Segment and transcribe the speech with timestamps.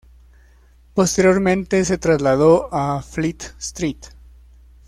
[0.95, 4.03] Posteriormente se trasladó a Fleet Street.